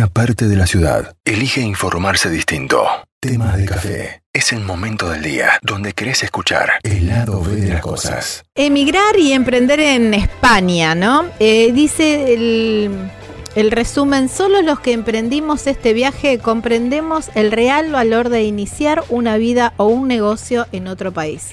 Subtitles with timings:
[0.00, 2.86] una parte de la ciudad elige informarse distinto.
[3.20, 4.22] Tema de café.
[4.32, 8.42] Es el momento del día donde querés escuchar el lado B de las cosas.
[8.54, 11.26] Emigrar y emprender en España, ¿no?
[11.38, 13.10] Eh, dice el,
[13.54, 19.36] el resumen, solo los que emprendimos este viaje comprendemos el real valor de iniciar una
[19.36, 21.48] vida o un negocio en otro país.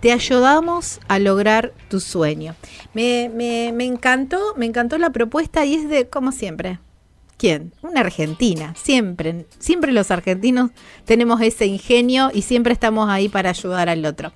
[0.00, 2.56] Te ayudamos a lograr tu sueño.
[2.92, 6.78] Me, me, me encantó, me encantó la propuesta y es de, como siempre,
[7.36, 7.72] ¿Quién?
[7.82, 8.74] Una argentina.
[8.76, 10.70] Siempre, siempre los argentinos
[11.04, 14.32] tenemos ese ingenio y siempre estamos ahí para ayudar al otro.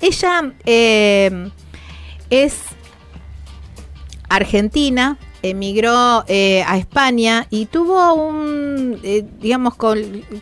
[0.00, 1.50] Ella eh,
[2.30, 2.60] es
[4.28, 9.74] argentina, emigró eh, a España y tuvo un, eh, digamos,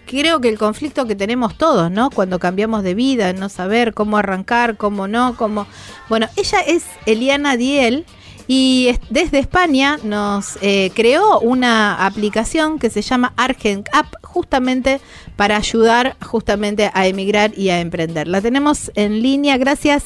[0.07, 2.11] creo que el conflicto que tenemos todos, ¿no?
[2.11, 5.67] Cuando cambiamos de vida, no saber cómo arrancar, cómo no, cómo...
[6.09, 8.05] Bueno, ella es Eliana Diel
[8.47, 15.01] y desde España nos eh, creó una aplicación que se llama Argent App justamente
[15.37, 18.29] para ayudar justamente a emigrar y a emprender.
[18.29, 19.57] La tenemos en línea.
[19.59, 20.05] Gracias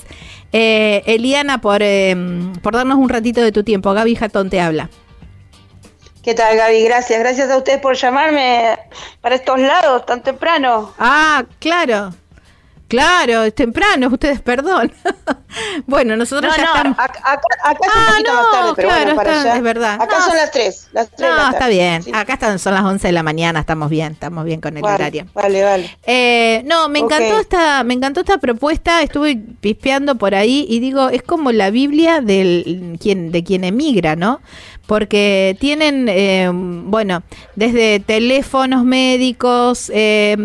[0.52, 3.92] eh, Eliana por, em, por darnos un ratito de tu tiempo.
[3.92, 4.90] Gaby Jatón te habla.
[6.22, 6.82] ¿Qué tal, Gaby?
[6.82, 7.18] Gracias.
[7.20, 8.78] Gracias a ustedes por llamarme
[9.20, 10.92] para estos lados tan temprano.
[10.98, 12.12] Ah, claro.
[12.88, 14.92] Claro, es temprano, ustedes perdón.
[15.86, 16.96] bueno, nosotros ya estamos.
[16.98, 17.40] Acá, acá,
[17.72, 19.56] es un ah, poquito más tarde, pero bueno, para allá.
[19.56, 19.94] Es verdad.
[20.00, 20.88] Acá son las 3.
[20.92, 22.02] Las 3 no, está bien.
[22.14, 25.26] Acá están, son las 11 de la mañana, estamos bien, estamos bien con el horario.
[25.34, 25.98] Vale, vale.
[26.06, 31.08] Eh, no, me encantó esta, me encantó esta propuesta, estuve pispeando por ahí y digo,
[31.08, 34.40] es como la Biblia del quien, de quien emigra, ¿no?
[34.86, 37.22] Porque tienen, eh, bueno,
[37.56, 40.36] desde teléfonos médicos, eh,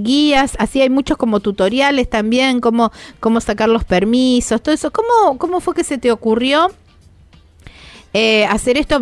[0.00, 4.90] guías, así hay muchos como tutoriales también, cómo, cómo sacar los permisos, todo eso.
[4.90, 6.70] ¿Cómo, cómo fue que se te ocurrió?
[8.12, 9.00] Eh, hacer esto,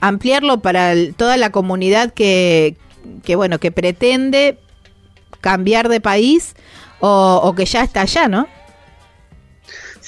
[0.00, 2.76] ampliarlo para toda la comunidad que,
[3.24, 4.58] que, bueno, que pretende
[5.40, 6.56] cambiar de país
[6.98, 8.48] o, o que ya está allá, ¿no?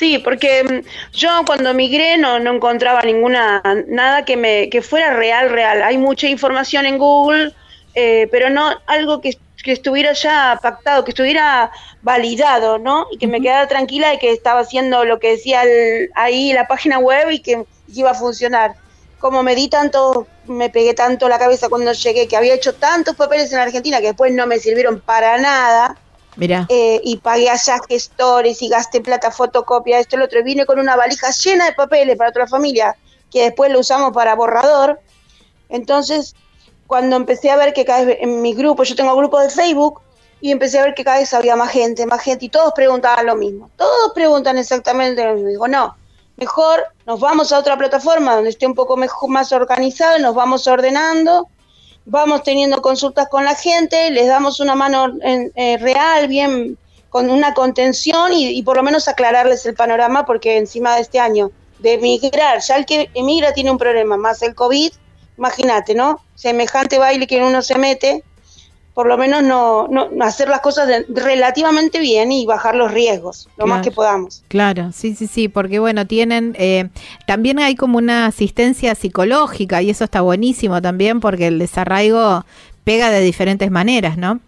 [0.03, 5.15] Sí, porque mm, yo cuando migré no, no encontraba ninguna, nada que me, que fuera
[5.15, 5.81] real, real.
[5.81, 7.55] Hay mucha información en Google,
[7.95, 11.71] eh, pero no algo que, estuviera ya pactado, que estuviera
[12.03, 13.07] validado, ¿no?
[13.13, 15.63] Y que me quedara tranquila de que estaba haciendo lo que decía
[16.17, 17.65] ahí la página web y que,
[17.95, 18.75] iba a funcionar.
[19.21, 23.15] Como me di tanto, me pegué tanto la cabeza cuando llegué, que había hecho tantos
[23.15, 25.97] papeles en Argentina que después no me sirvieron para nada,
[26.69, 30.41] Eh, y pagué allá gestores y gasté plata fotocopia, esto y lo otro.
[30.41, 32.97] Y vine con una valija llena de papeles para otra familia,
[33.31, 35.01] que después lo usamos para borrador.
[35.69, 36.35] Entonces,
[36.87, 40.01] cuando empecé a ver que cada vez en mi grupo, yo tengo grupo de Facebook,
[40.43, 43.27] y empecé a ver que cada vez había más gente, más gente, y todos preguntaban
[43.27, 43.71] lo mismo.
[43.77, 45.49] Todos preguntan exactamente lo mismo.
[45.49, 45.97] Digo, no,
[46.37, 50.67] mejor nos vamos a otra plataforma donde esté un poco mejor, más organizado, nos vamos
[50.67, 51.49] ordenando
[52.05, 56.79] vamos teniendo consultas con la gente, les damos una mano eh, real, bien,
[57.11, 61.51] con una contención y, por lo menos aclararles el panorama, porque encima de este año
[61.79, 64.93] de emigrar, ya el que emigra tiene un problema, más el COVID,
[65.37, 66.21] imagínate, ¿no?
[66.35, 68.25] Semejante baile que uno se mete,
[68.95, 73.67] por lo menos no, no hacer las cosas relativamente bien y bajar los riesgos lo
[73.67, 74.43] más que podamos.
[74.49, 76.89] Claro, sí, sí, sí, porque bueno, tienen, eh,
[77.27, 82.45] también hay como una asistencia psicológica y eso está buenísimo también porque el desarraigo
[82.85, 84.41] pega de diferentes maneras, ¿no?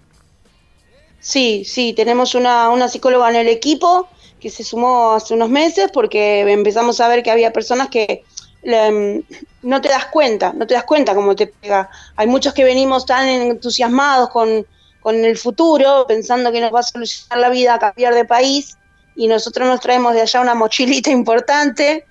[1.20, 4.08] Sí, sí, tenemos una, una psicóloga en el equipo
[4.40, 8.24] que se sumó hace unos meses porque empezamos a ver que había personas que
[8.64, 9.20] Mm,
[9.62, 11.90] no te das cuenta, no te das cuenta cómo te pega.
[12.16, 14.66] Hay muchos que venimos tan entusiasmados con,
[15.06, 18.78] el futuro, pensando que nos va a solucionar la vida, a cambiar de país,
[19.14, 22.06] y nosotros nos traemos de allá una mochilita importante,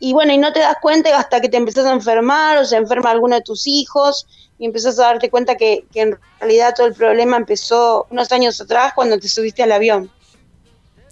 [0.00, 2.76] y bueno, y no te das cuenta hasta que te empezás a enfermar o se
[2.76, 4.26] enferma alguno de tus hijos,
[4.58, 8.60] y empezás a darte cuenta que, que en realidad todo el problema empezó unos años
[8.60, 10.10] atrás cuando te subiste al avión.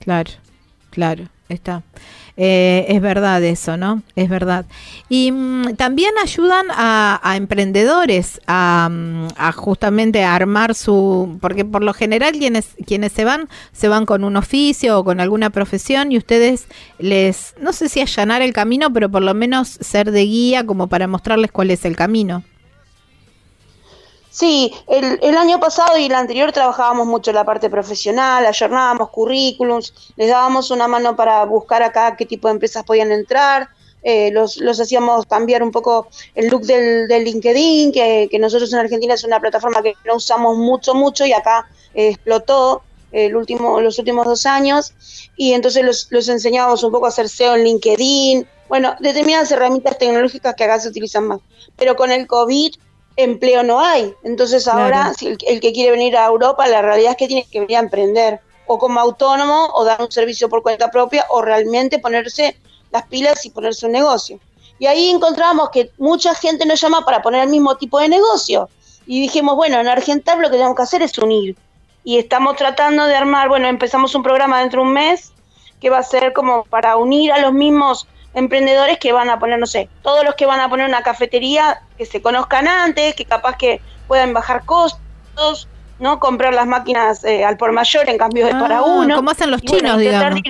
[0.01, 0.31] Claro,
[0.91, 1.83] claro, está.
[2.39, 4.03] Eh, es verdad eso, ¿no?
[4.15, 4.67] Es verdad.
[5.09, 11.95] Y mm, también ayudan a, emprendedores a, mm, a, justamente armar su, porque por lo
[11.95, 16.19] general quienes, quienes se van, se van con un oficio o con alguna profesión y
[16.19, 16.67] ustedes
[16.99, 20.89] les, no sé si allanar el camino, pero por lo menos ser de guía como
[20.89, 22.43] para mostrarles cuál es el camino.
[24.37, 29.95] Sí, el, el, año pasado y el anterior trabajábamos mucho la parte profesional, ayornábamos currículums,
[30.17, 33.71] les dábamos una mano para buscar acá qué tipo de empresas podían entrar,
[34.03, 38.71] eh, los, los, hacíamos cambiar un poco el look del, del LinkedIn, que, que, nosotros
[38.75, 42.83] en Argentina es una plataforma que no usamos mucho, mucho y acá eh, explotó
[43.13, 44.93] el último, los últimos dos años
[45.39, 49.97] y entonces los, los enseñábamos un poco a hacer SEO en LinkedIn, bueno, determinadas herramientas
[49.97, 51.41] tecnológicas que acá se utilizan más.
[51.77, 52.75] Pero con el COVID
[53.17, 54.15] empleo no hay.
[54.23, 57.47] Entonces ahora si el, el, que quiere venir a Europa, la realidad es que tiene
[57.51, 61.41] que venir a emprender, o como autónomo, o dar un servicio por cuenta propia, o
[61.41, 62.59] realmente ponerse
[62.91, 64.41] las pilas y ponerse un negocio.
[64.79, 68.69] Y ahí encontramos que mucha gente nos llama para poner el mismo tipo de negocio.
[69.07, 71.57] Y dijimos, bueno, en Argentina lo que tenemos que hacer es unir.
[72.05, 75.33] Y estamos tratando de armar, bueno, empezamos un programa dentro de un mes
[75.81, 79.59] que va a ser como para unir a los mismos emprendedores que van a poner,
[79.59, 83.25] no sé, todos los que van a poner una cafetería que se conozcan antes, que
[83.25, 85.69] capaz que puedan bajar costos,
[85.99, 86.21] ¿no?
[86.21, 89.17] Comprar las máquinas eh, al por mayor en cambio de para ah, uno.
[89.17, 90.41] Como hacen los chinos, digamos.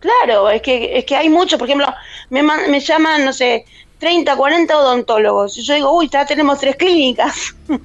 [0.00, 1.86] Claro, es que, es que hay muchos, por ejemplo,
[2.28, 3.64] me, me llaman, no sé,
[3.98, 5.56] 30, 40 odontólogos.
[5.56, 7.54] Y yo digo, uy, ya tenemos tres clínicas.
[7.66, 7.78] Claro,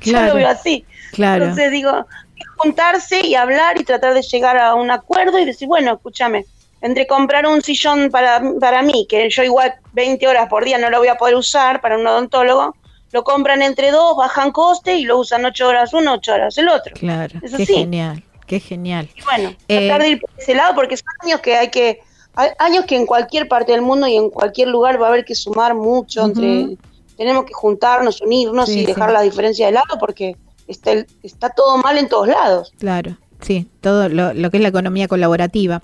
[0.02, 0.84] yo lo veo así.
[1.12, 1.44] Claro.
[1.44, 2.06] Entonces digo,
[2.56, 6.44] juntarse y hablar y tratar de llegar a un acuerdo y decir, bueno, escúchame,
[6.82, 10.90] entre comprar un sillón para, para mí, que yo igual 20 horas por día no
[10.90, 12.74] lo voy a poder usar para un odontólogo,
[13.12, 16.68] lo compran entre dos, bajan coste y lo usan 8 horas uno, 8 horas el
[16.68, 16.94] otro.
[16.94, 19.08] Claro, es qué genial, qué genial.
[19.14, 22.00] Y bueno, tratar de ir por ese lado porque son años que hay que
[22.58, 25.34] años que en cualquier parte del mundo y en cualquier lugar va a haber que
[25.34, 26.76] sumar mucho entre
[27.16, 30.36] tenemos que juntarnos, unirnos y dejar la diferencia de lado porque
[30.68, 30.92] está
[31.22, 32.72] está todo mal en todos lados.
[32.78, 33.16] Claro.
[33.40, 35.82] Sí, todo lo, que es la economía colaborativa.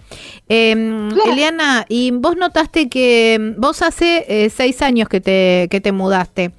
[0.48, 5.92] Em, Eliana, y vos notaste que vos hace eh, seis años que te, que te
[5.92, 6.52] mudaste.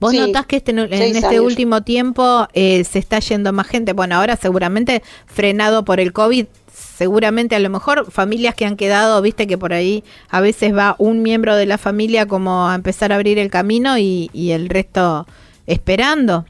[0.00, 3.92] ¿Vos notás que este, en este último tiempo eh, se está yendo más gente?
[3.92, 9.20] Bueno, ahora seguramente frenado por el COVID, seguramente a lo mejor familias que han quedado,
[9.22, 13.10] viste que por ahí a veces va un miembro de la familia como a empezar
[13.12, 15.26] a abrir el camino y, el resto
[15.66, 16.46] esperando.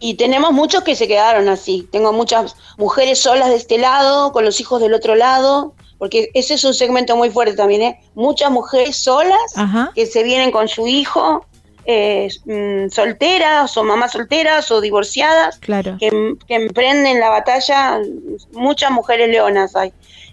[0.00, 1.88] Y tenemos muchos que se quedaron así.
[1.92, 6.54] Tengo muchas mujeres solas de este lado, con los hijos del otro lado, porque ese
[6.54, 8.00] es un segmento muy fuerte también, ¿eh?
[8.14, 9.38] Muchas mujeres solas
[9.94, 11.44] que se vienen con su hijo
[11.84, 18.00] eh, mm, solteras o mamás solteras o divorciadas que, emprenden la batalla,
[18.52, 19.92] muchas mujeres leonas hay.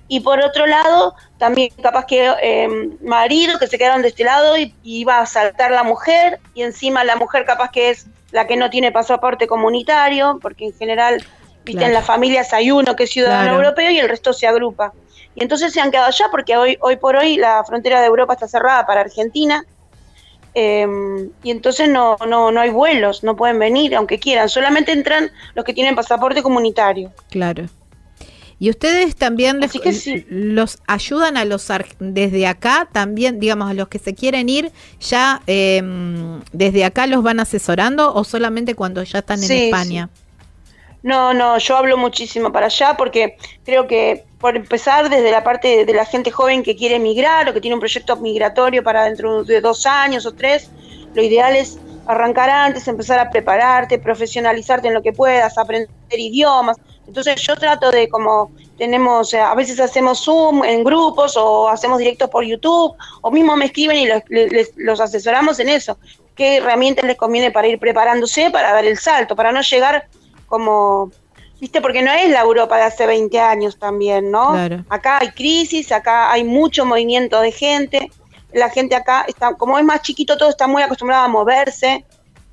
[0.10, 2.70] Y por otro lado, también capaz que eh,
[3.02, 7.04] marido que se quedaron de este lado y, iba a saltar la mujer y encima
[7.04, 11.24] la mujer capaz que es la que no tiene pasaporte comunitario, porque en general,
[11.64, 14.94] viste, en las familias hay uno que es ciudadano europeo y el resto se agrupa.
[15.36, 18.34] Y entonces se han quedado allá porque hoy, hoy por hoy la frontera de Europa
[18.34, 19.64] está cerrada para Argentina
[20.60, 25.30] Em, y entonces no, no, no hay vuelos, no pueden venir aunque quieran, solamente entran
[25.54, 27.12] los que tienen pasaporte comunitario.
[27.30, 27.66] Claro.
[28.60, 29.60] Y ustedes también
[30.30, 31.68] los ayudan a los
[32.00, 37.22] desde acá también, digamos, a los que se quieren ir, ya em, desde acá los
[37.22, 40.10] van asesorando o solamente cuando ya están en España.
[41.04, 45.86] No, no, yo hablo muchísimo para allá porque creo que por empezar desde la parte
[45.86, 49.44] de la gente joven que quiere emigrar o que tiene un proyecto migratorio para dentro
[49.44, 50.72] de dos años o tres,
[51.14, 56.78] lo ideal es arrancar antes, empezar a prepararte, profesionalizarte en lo que puedas, aprender idiomas.
[57.08, 62.30] Entonces yo trato de como tenemos, a veces hacemos Zoom en grupos o hacemos directos
[62.30, 64.22] por YouTube o mismo me escriben y los,
[64.76, 65.98] los asesoramos en eso.
[66.36, 70.08] ¿Qué herramientas les conviene para ir preparándose para dar el salto, para no llegar
[70.48, 71.12] como
[71.60, 71.82] ¿viste?
[71.82, 74.54] Porque no es la Europa de hace 20 años también, ¿no?
[74.90, 78.12] Acá hay crisis, acá hay mucho movimiento de gente,
[78.54, 82.06] la gente acá está, como es más chiquito, todo está muy acostumbrado a moverse.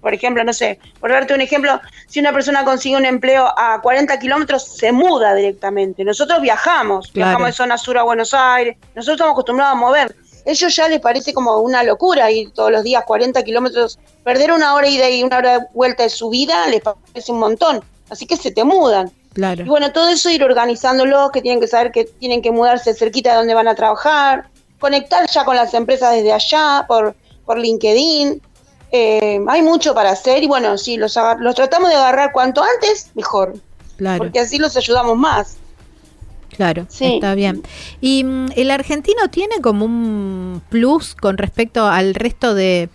[0.04, 3.80] Por ejemplo, no sé, por darte un ejemplo, si una persona consigue un empleo a
[3.80, 6.04] 40 kilómetros, se muda directamente.
[6.04, 10.14] Nosotros viajamos, viajamos de zona sur a Buenos Aires, nosotros estamos acostumbrados a mover.
[10.44, 14.75] Ellos ya les parece como una locura ir todos los días 40 kilómetros, perder una
[14.75, 18.26] hora ida y una hora de vuelta de su vida les parece un montón así
[18.26, 19.11] que se te mudan.
[19.34, 19.64] Claro.
[19.64, 23.30] Y bueno, todo eso ir organizándolo, que tienen que saber que tienen que mudarse cerquita
[23.30, 28.40] de donde van a trabajar, conectar ya con las empresas desde allá, por, por LinkedIn.
[28.96, 33.10] Eh, hay mucho para hacer y bueno, sí, los, los tratamos de agarrar cuanto antes,
[33.16, 33.54] mejor.
[33.96, 34.18] Claro.
[34.18, 35.56] Porque así los ayudamos más.
[36.50, 37.14] Claro, sí.
[37.14, 37.64] está bien.
[38.00, 42.88] ¿Y mm, el argentino tiene como un plus con respecto al resto de,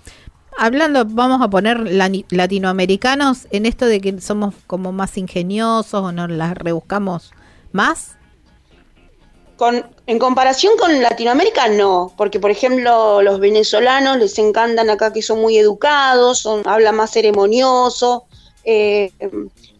[0.57, 1.77] hablando, vamos a poner
[2.29, 7.33] latinoamericanos en esto de que somos como más ingeniosos o nos las rebuscamos
[7.73, 8.15] más?
[9.59, 15.21] Con, en comparación con Latinoamérica, no, porque por ejemplo los venezolanos les encantan acá que
[15.21, 18.23] son muy educados, son, hablan más ceremonioso,
[18.63, 19.11] eh,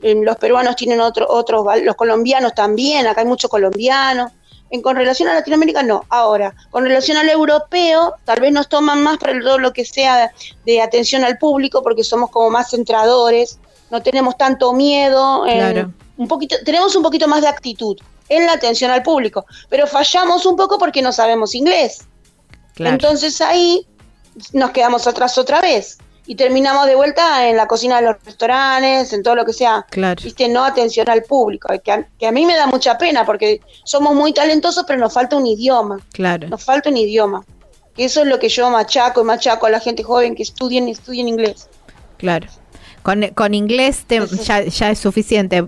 [0.02, 4.34] los peruanos tienen otro, otros, los colombianos también, acá hay muchos colombianos,
[4.70, 6.04] en, con relación a Latinoamérica, no.
[6.10, 10.34] Ahora, con relación al europeo, tal vez nos toman más para todo lo que sea
[10.66, 13.60] de atención al público, porque somos como más centradores,
[13.92, 15.46] no tenemos tanto miedo.
[16.18, 17.98] un poquito, tenemos un poquito más de actitud
[18.30, 22.06] en la atención al público, pero fallamos un poco porque no sabemos inglés.
[22.78, 23.86] Entonces ahí
[24.54, 25.98] nos quedamos atrás otra vez
[26.30, 29.84] y terminamos de vuelta en la cocina de los restaurantes, en todo lo que sea,
[29.90, 30.22] claro.
[30.24, 30.48] ¿viste?
[30.48, 34.14] No atención al público, que a, que a, mí me da mucha pena porque somos
[34.14, 36.00] muy talentosos, pero nos falta un idioma.
[36.14, 36.48] Claro.
[36.48, 37.44] Nos falta un idioma.
[37.96, 40.88] Que eso es lo que yo machaco y machaco a la gente joven que estudien
[40.88, 41.68] y estudien inglés.
[42.18, 42.48] Claro.
[43.02, 45.68] Con, con inglés te, ya, ya es suficiente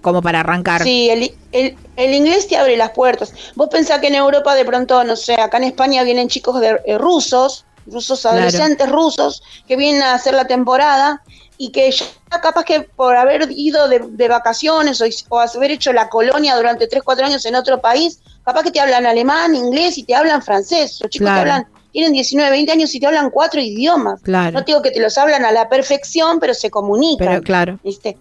[0.00, 0.82] como para arrancar.
[0.82, 3.32] Sí, el, el, el, inglés te abre las puertas.
[3.54, 6.80] Vos pensás que en Europa de pronto, no sé, acá en España vienen chicos de,
[6.84, 8.92] eh, rusos, rusos adolescentes claro.
[8.92, 11.22] rusos, que vienen a hacer la temporada
[11.58, 12.06] y que ya
[12.40, 16.86] capaz que por haber ido de, de vacaciones o, o, haber hecho la colonia durante
[16.86, 20.42] 3, 4 años en otro país, capaz que te hablan alemán, inglés y te hablan
[20.42, 20.98] francés.
[21.02, 21.44] Los chicos claro.
[21.44, 24.22] te hablan, tienen 19, 20 años y te hablan cuatro idiomas.
[24.22, 24.52] Claro.
[24.52, 27.26] No digo que te los hablan a la perfección, pero se comunican.
[27.26, 27.78] Pero claro.
[27.82, 28.16] ¿viste?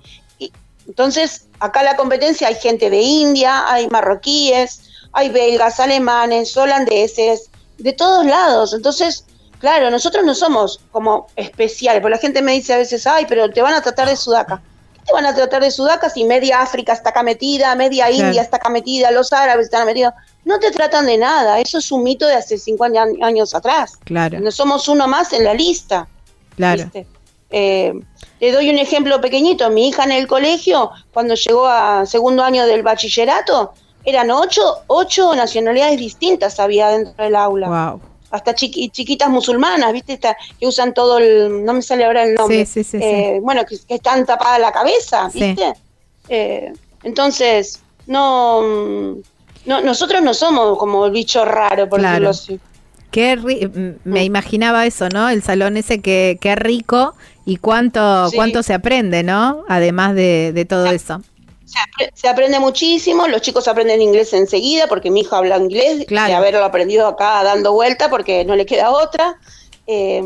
[0.90, 4.82] Entonces, acá la competencia hay gente de India, hay marroquíes,
[5.14, 8.74] hay belgas, alemanes, holandeses, de todos lados.
[8.74, 9.24] Entonces,
[9.60, 13.52] claro, nosotros no somos como especiales, porque la gente me dice a veces, ay, pero
[13.52, 14.64] te van a tratar de sudaca.
[14.96, 18.26] ¿Qué te van a tratar de sudaca si media África está acá metida, media claro.
[18.26, 20.16] India está acá metida, los árabes están metidos?
[20.44, 24.00] No te tratan de nada, eso es un mito de hace 50 años atrás.
[24.06, 24.40] Claro.
[24.40, 26.08] No somos uno más en la lista.
[26.56, 26.86] Claro.
[26.86, 27.06] ¿viste?
[27.52, 27.94] Eh,
[28.40, 29.70] le doy un ejemplo pequeñito.
[29.70, 33.74] Mi hija en el colegio, cuando llegó a segundo año del bachillerato,
[34.06, 37.68] eran ocho, ocho nacionalidades distintas había dentro del aula.
[37.68, 38.02] Wow.
[38.32, 40.14] Hasta chiqui, chiquitas musulmanas, ¿viste?
[40.14, 41.66] Esta, que usan todo el.
[41.66, 42.66] No me sale ahora el nombre.
[42.66, 43.40] Sí, sí, sí, eh.
[43.42, 45.74] Bueno, que, que, están tapadas la cabeza, ¿viste?
[46.30, 46.72] Eh,
[47.04, 48.62] entonces, no,
[49.66, 49.82] no.
[49.82, 52.28] Nosotros no somos como el bicho raro, por claro.
[52.28, 52.60] decirlo así.
[53.12, 55.30] Qué me imaginaba eso, ¿no?
[55.30, 57.16] El salón ese que qué rico
[57.50, 58.36] y cuánto sí.
[58.36, 59.64] cuánto se aprende, ¿no?
[59.68, 61.22] Además de, de todo se, eso.
[61.66, 66.06] Se, apre se, aprende muchísimo, los chicos aprenden inglés enseguida porque mi hijo habla inglés,
[66.08, 66.30] claro.
[66.30, 69.40] de haberlo aprendido acá dando vuelta porque no le queda otra.
[69.88, 70.22] Eh,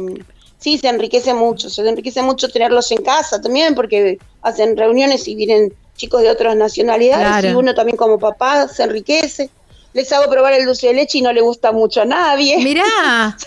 [0.58, 5.36] sí, se enriquece mucho, se enriquece mucho tenerlos en casa también porque hacen reuniones y
[5.36, 7.50] vienen chicos de otras nacionalidades claro.
[7.50, 9.50] y uno también como papá se enriquece
[9.94, 12.58] les hago probar el dulce de leche y no le gusta mucho a nadie.
[12.58, 12.84] Mirá.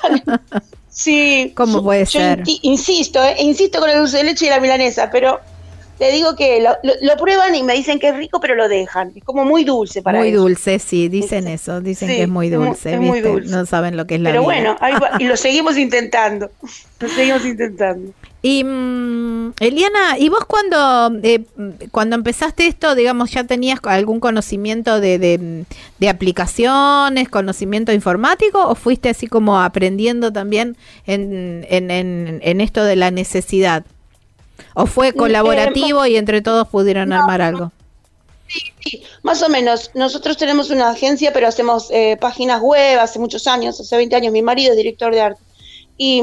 [0.96, 1.52] sí.
[1.54, 2.42] ¿Cómo puede yo ser?
[2.62, 5.40] Insisto, eh, insisto con el dulce de leche y la milanesa, pero
[5.98, 8.68] te digo que lo, lo, lo, prueban y me dicen que es rico, pero lo
[8.68, 9.12] dejan.
[9.14, 10.42] Es como muy dulce para Muy ellos.
[10.42, 11.80] dulce, sí, dicen eso.
[11.80, 12.94] Dicen sí, que es muy dulce.
[12.94, 13.50] Es muy, dulce.
[13.50, 14.46] No saben lo que es la Pero vida.
[14.46, 16.50] bueno, ahí va, y lo seguimos intentando.
[17.00, 18.12] Lo seguimos intentando.
[18.46, 21.42] Y mmm, Eliana, ¿y vos cuando, eh,
[21.90, 25.64] cuando empezaste esto, digamos, ya tenías algún conocimiento de, de,
[25.98, 30.76] de, aplicaciones, conocimiento informático, o fuiste así como aprendiendo también
[31.06, 33.84] en, en, en, en esto de la necesidad?
[34.74, 37.72] ¿O fue colaborativo eh, y entre todos pudieron no, armar algo?
[38.46, 39.90] Sí, sí, más o menos.
[39.94, 44.32] Nosotros tenemos una agencia, pero hacemos eh, páginas web hace muchos años, hace 20 años.
[44.32, 45.45] Mi marido es director de arte.
[45.98, 46.22] Y,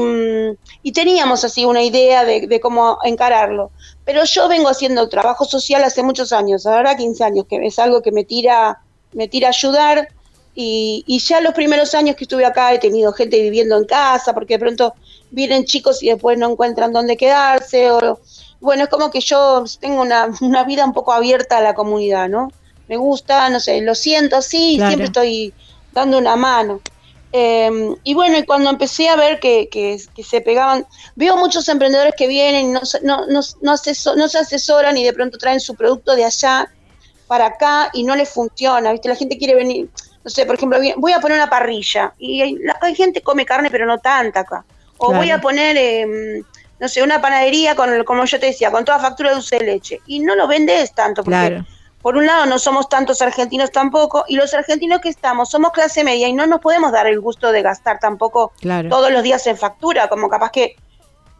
[0.82, 3.70] y teníamos así una idea de, de, cómo encararlo.
[4.04, 8.00] Pero yo vengo haciendo trabajo social hace muchos años, ahora 15 años, que es algo
[8.00, 8.80] que me tira,
[9.12, 10.08] me tira a ayudar.
[10.54, 14.32] Y, y, ya los primeros años que estuve acá he tenido gente viviendo en casa,
[14.32, 14.94] porque de pronto
[15.32, 17.90] vienen chicos y después no encuentran dónde quedarse.
[17.90, 18.20] O,
[18.60, 22.28] bueno, es como que yo tengo una, una vida un poco abierta a la comunidad,
[22.28, 22.52] ¿no?
[22.88, 24.90] Me gusta, no sé, lo siento así, claro.
[24.90, 25.54] siempre estoy
[25.92, 26.80] dando una mano.
[27.36, 30.86] Eh, y bueno, y cuando empecé a ver que, que, que, se pegaban,
[31.16, 35.02] veo muchos emprendedores que vienen y no, no, no, no, asesor, no se asesoran y
[35.02, 36.72] de pronto traen su producto de allá
[37.26, 39.08] para acá y no les funciona, ¿viste?
[39.08, 39.88] La gente quiere venir,
[40.22, 43.44] no sé, por ejemplo, voy a poner una parrilla y hay, hay gente que come
[43.44, 44.64] carne pero no tanta acá.
[44.98, 45.18] O claro.
[45.18, 46.40] voy a poner, eh,
[46.78, 49.64] no sé, una panadería con, como yo te decía, con toda factura de dulce de
[49.64, 51.36] leche y no lo vendes tanto porque...
[51.36, 51.66] Claro
[52.04, 56.04] por un lado no somos tantos argentinos tampoco, y los argentinos que estamos somos clase
[56.04, 58.90] media y no nos podemos dar el gusto de gastar tampoco claro.
[58.90, 60.76] todos los días en factura, como capaz que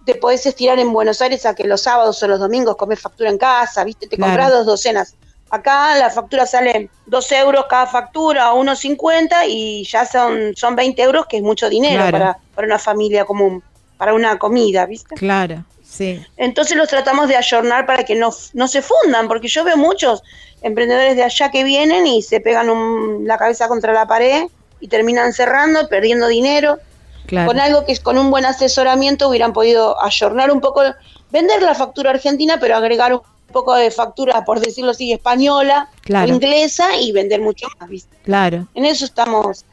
[0.06, 3.28] te podés estirar en Buenos Aires a que los sábados o los domingos comes factura
[3.28, 4.06] en casa, ¿viste?
[4.06, 4.33] Te claro.
[4.33, 5.14] compras dos docenas.
[5.50, 11.02] Acá la factura sale dos euros cada factura, unos 50 y ya son, son 20
[11.02, 12.11] euros, que es mucho dinero claro.
[12.11, 13.62] para, para una familia común,
[13.99, 15.14] para una comida, ¿viste?
[15.14, 15.62] Claro.
[15.94, 16.20] Sí.
[16.36, 20.24] Entonces los tratamos de ayornar para que no, no se fundan, porque yo veo muchos
[20.60, 24.46] emprendedores de allá que vienen y se pegan un, la cabeza contra la pared
[24.80, 26.78] y terminan cerrando, perdiendo dinero.
[27.26, 27.46] Claro.
[27.46, 30.82] Con algo que es con un buen asesoramiento hubieran podido ayornar un poco,
[31.30, 33.22] vender la factura argentina, pero agregar un
[33.52, 36.34] poco de factura, por decirlo así, española, claro.
[36.34, 37.88] inglesa y vender mucho más.
[37.88, 38.16] ¿viste?
[38.24, 38.66] Claro.
[38.74, 39.64] En eso estamos.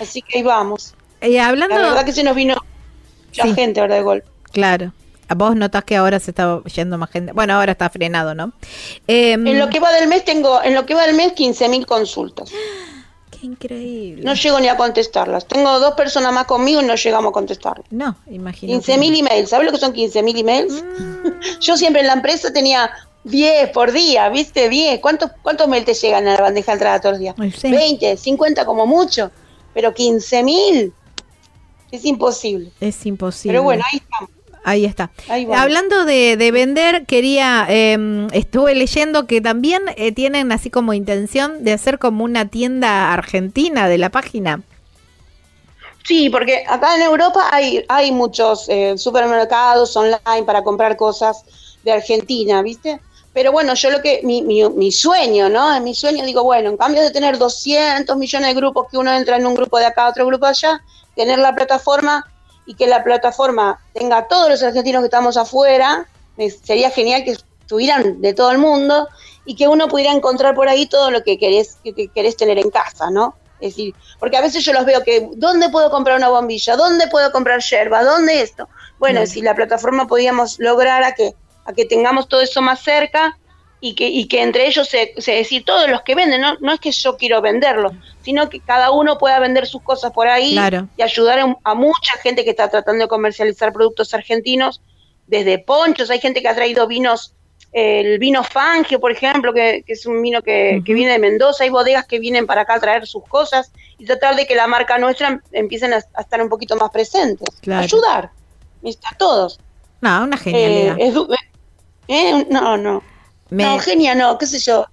[0.00, 0.94] Así que ahí vamos.
[1.20, 1.76] Y hablando...
[1.76, 2.54] La verdad que se nos vino
[3.26, 3.54] mucha sí.
[3.54, 3.96] gente, ¿verdad?
[3.96, 4.31] De golpe.
[4.52, 4.92] Claro.
[5.34, 7.32] Vos notás que ahora se está yendo más gente.
[7.32, 8.52] Bueno, ahora está frenado, ¿no?
[9.08, 11.68] Eh, en lo que va del mes tengo, en lo que va del mes, 15
[11.68, 12.50] mil consultas.
[13.30, 14.24] ¡Qué increíble.
[14.24, 15.46] No llego ni a contestarlas.
[15.48, 17.86] Tengo dos personas más conmigo y no llegamos a contestarlas.
[17.90, 18.92] No, imagínate.
[18.92, 19.50] 15.000 emails.
[19.50, 20.82] ¿Sabes lo que son 15.000 emails?
[20.82, 21.28] Mm.
[21.60, 22.90] Yo siempre en la empresa tenía
[23.24, 24.68] 10 por día, ¿viste?
[24.68, 25.00] 10.
[25.00, 27.34] ¿Cuántos, ¿Cuántos mails te llegan a la bandeja de entrada todos los días?
[27.62, 29.30] 20, 50 como mucho.
[29.72, 30.92] Pero 15.000
[31.90, 32.70] es imposible.
[32.80, 33.54] Es imposible.
[33.54, 34.41] Pero bueno, ahí estamos.
[34.64, 35.10] Ahí está.
[35.56, 41.72] Hablando de, vender, quería, eh, estuve leyendo que también eh, tienen así como intención de
[41.72, 44.62] hacer como una tienda argentina de la página.
[46.04, 51.44] Sí, porque acá en Europa hay, hay muchos eh, supermercados online para comprar cosas
[51.84, 53.00] de Argentina, ¿viste?
[53.32, 55.74] Pero bueno, yo lo que, mi, mi, mi sueño, ¿no?
[55.74, 59.12] En mi sueño digo, bueno, en cambio de tener 200 millones de grupos que uno
[59.12, 60.82] entra en un grupo de acá, otro grupo de allá,
[61.16, 62.31] tener la plataforma
[62.66, 66.06] y que la plataforma tenga a todos los argentinos que estamos afuera,
[66.64, 69.08] sería genial que estuvieran de todo el mundo
[69.44, 72.70] y que uno pudiera encontrar por ahí todo lo que querés, que, querés tener en
[72.70, 73.36] casa, ¿no?
[73.60, 76.76] Es decir, porque a veces yo los veo que, ¿dónde puedo comprar una bombilla?
[76.76, 78.02] ¿Dónde puedo comprar yerba?
[78.02, 78.68] ¿Dónde esto?
[78.98, 83.38] Bueno, si la plataforma podíamos lograr a que, a que tengamos todo eso más cerca,
[83.84, 86.72] y que, y que entre ellos se, se decir todos los que venden, no, no
[86.72, 87.90] es que yo quiero venderlo,
[88.22, 90.56] sino que cada uno pueda vender sus cosas por ahí
[90.96, 94.80] y ayudar a, mucha gente que está tratando de comercializar productos argentinos,
[95.26, 97.34] desde ponchos, hay gente que ha traído vinos,
[97.72, 102.06] el vino Fangio, por ejemplo, que, es un vino que, viene de Mendoza, hay bodegas
[102.06, 105.42] que vienen para acá a traer sus cosas y tratar de que la marca nuestra
[105.50, 107.48] empiecen a, estar un poquito más presentes.
[107.68, 108.30] Ayudar,
[109.10, 109.58] a todos.
[110.00, 111.00] No, una genialidad.
[111.00, 111.12] Eh,
[112.06, 113.11] eh, no, no.
[113.52, 114.86] No, genia, no, qué sé yo.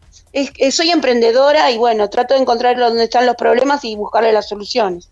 [0.71, 5.08] soy emprendedora y bueno, trato de encontrar dónde están los problemas y buscarle las soluciones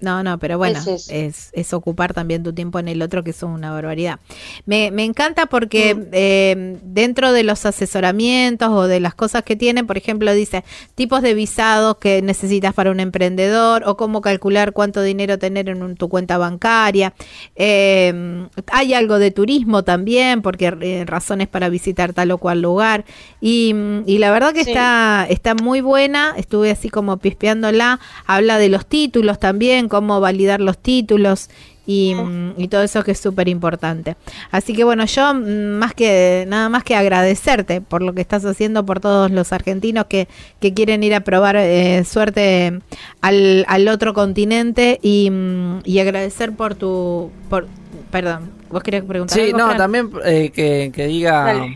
[0.00, 3.42] no, no, pero bueno, es, es, ocupar también tu tiempo en el otro, que es
[3.42, 4.20] una barbaridad.
[4.66, 6.02] Me, me encanta porque mm.
[6.12, 11.22] eh, dentro de los asesoramientos o de las cosas que tienen, por ejemplo, dice tipos
[11.22, 16.10] de visados que necesitas para un emprendedor o cómo calcular cuánto dinero tener en tu
[16.10, 17.14] cuenta bancaria.
[17.56, 23.06] Eh, hay algo de turismo también, porque eh, razones para visitar tal o cual lugar.
[23.40, 23.74] Y,
[24.04, 28.84] y la verdad que está, está muy buena, estuve así como pispeándola, habla de los
[28.86, 31.48] títulos también también, cómo validar los títulos
[31.86, 34.16] y, mm, todo eso que es súper importante.
[34.50, 38.44] Así que bueno, yo mm, más que nada más que agradecerte por lo que estás
[38.44, 40.26] haciendo por todos los argentinos que,
[40.60, 42.80] que quieren ir a probar eh, suerte
[43.20, 47.30] al, al, otro continente y, mm, y, agradecer por tu...
[47.48, 47.68] Por,
[48.10, 49.38] perdón, vos querías preguntar.
[49.38, 51.68] Sí, no, también eh, que, que, diga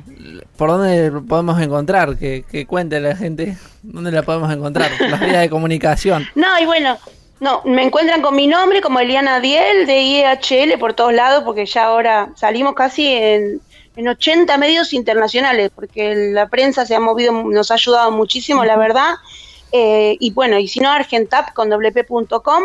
[0.56, 5.40] por dónde podemos encontrar, que, que cuente la gente dónde la podemos encontrar, las vías
[5.40, 6.26] de comunicación.
[6.34, 6.98] No, y bueno,
[7.40, 11.66] no, me encuentran con mi nombre como Eliana Diel de IHL por todos lados, porque
[11.66, 13.60] ya ahora salimos casi en,
[13.94, 18.76] en 80 medios internacionales, porque la prensa se ha movido, nos ha ayudado muchísimo, la
[18.76, 19.14] verdad.
[19.70, 22.64] Eh, y bueno, y si no, argentap con wp.com.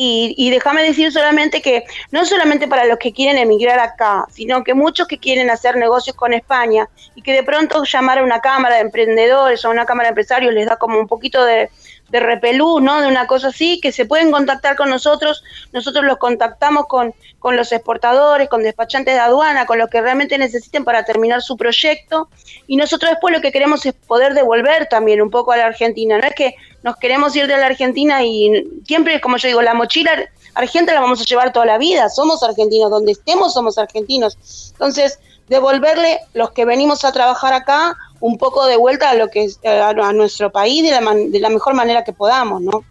[0.00, 4.62] Y, y déjame decir solamente que no solamente para los que quieren emigrar acá, sino
[4.62, 8.40] que muchos que quieren hacer negocios con España y que de pronto llamar a una
[8.40, 11.68] cámara de emprendedores o a una cámara de empresarios les da como un poquito de,
[12.08, 13.00] de repelú, ¿no?
[13.00, 15.42] De una cosa así, que se pueden contactar con nosotros,
[15.72, 20.38] nosotros los contactamos con, con los exportadores, con despachantes de aduana, con los que realmente
[20.38, 22.28] necesiten para terminar su proyecto,
[22.66, 26.18] y nosotros después lo que queremos es poder devolver también un poco a la Argentina,
[26.18, 29.74] no es que nos queremos ir de la Argentina y siempre, como yo digo, la
[29.74, 30.12] mochila
[30.54, 35.18] argentina la vamos a llevar toda la vida, somos argentinos, donde estemos somos argentinos, entonces
[35.48, 39.60] devolverle los que venimos a trabajar acá un poco de vuelta a lo que es,
[39.64, 42.84] a, nuestro país de la, de la mejor manera que podamos, ¿no?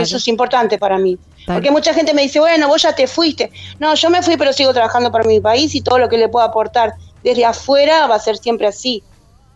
[0.00, 1.18] Eso es importante para mí.
[1.46, 3.52] Porque mucha gente me dice, bueno, vos ya te fuiste.
[3.78, 6.28] No, yo me fui, pero sigo trabajando para mi país y todo lo que le
[6.28, 9.02] puedo aportar desde afuera va a ser siempre así.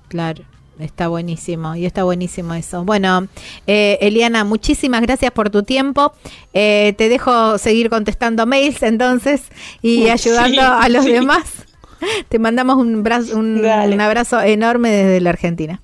[0.08, 0.44] Claro.
[0.78, 2.84] Está buenísimo y está buenísimo eso.
[2.84, 3.28] Bueno,
[3.66, 6.14] eh, Eliana, muchísimas gracias por tu tiempo.
[6.54, 9.42] Eh, te dejo seguir contestando mails entonces
[9.82, 11.66] y ayudando a los demás.
[12.28, 15.80] Te mandamos un, un, abrazo enorme desde la Argentina.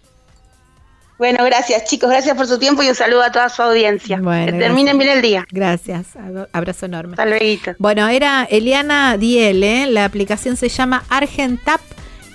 [1.18, 4.18] Bueno, gracias chicos, gracias por su tiempo y un saludo a toda su audiencia.
[4.18, 5.46] que terminen bien el día.
[5.50, 6.08] Gracias,
[6.52, 7.12] abrazo enorme.
[7.12, 7.72] Hasta luego.
[7.78, 9.86] Bueno, era Eliana Diel, ¿eh?
[9.88, 11.80] la aplicación se llama Argentap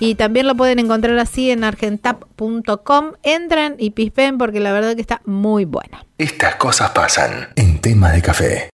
[0.02, 3.12] y también lo pueden encontrar así en argentap.com.
[3.22, 6.04] Entren y pispen porque la verdad que está muy buena.
[6.18, 8.70] Estas cosas pasan en tema de café.